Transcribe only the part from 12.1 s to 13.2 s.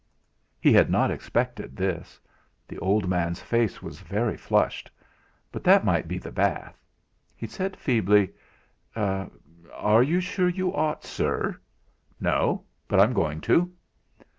"No, but I'm